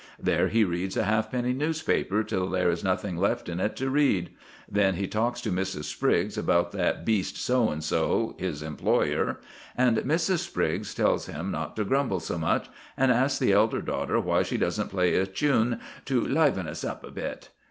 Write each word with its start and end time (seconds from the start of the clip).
There 0.19 0.47
he 0.47 0.63
reads 0.63 0.97
a 0.97 1.03
halfpenny 1.03 1.53
newspaper 1.53 2.23
till 2.23 2.49
there 2.49 2.71
is 2.71 2.83
nothing 2.83 3.17
left 3.17 3.47
in 3.47 3.59
it 3.59 3.75
to 3.75 3.87
read; 3.91 4.31
then 4.67 4.95
he 4.95 5.07
talks 5.07 5.41
to 5.41 5.51
Mrs. 5.51 5.83
Spriggs 5.83 6.39
about 6.39 6.71
that 6.71 7.05
beast 7.05 7.37
So 7.37 7.69
and 7.69 7.83
so, 7.83 8.35
his 8.39 8.63
employer; 8.63 9.39
and 9.77 9.97
Mrs. 9.97 10.39
Spriggs 10.39 10.95
tells 10.95 11.27
him 11.27 11.51
not 11.51 11.75
to 11.75 11.83
grumble 11.85 12.19
so 12.19 12.39
much, 12.39 12.67
and 12.97 13.11
asks 13.11 13.37
the 13.37 13.53
elder 13.53 13.83
daughter 13.83 14.19
why 14.19 14.41
she 14.41 14.57
doesn't 14.57 14.89
play 14.89 15.13
a 15.13 15.27
chune 15.27 15.79
to 16.05 16.19
'liven 16.21 16.67
us 16.67 16.83
up 16.83 17.03
a 17.03 17.11
bit. 17.11 17.49